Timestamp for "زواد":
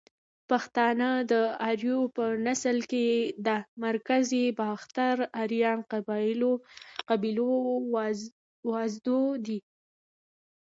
8.21-8.93